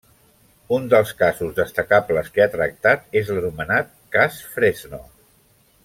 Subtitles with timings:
[0.77, 5.03] Un dels casos destacables que ha tractat és l'anomenat cas Fresno.